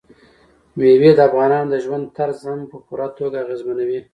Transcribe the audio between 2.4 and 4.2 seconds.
هم په پوره توګه اغېزمنوي.